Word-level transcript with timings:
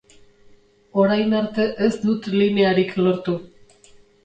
Orain 1.03 1.35
arte 1.41 1.67
ez 1.89 1.91
dut 2.07 2.31
linearik 2.41 2.99
lortu. 3.03 3.39